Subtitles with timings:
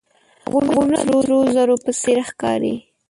[0.51, 2.75] غرونه د سرو زرو په څېر ښکاري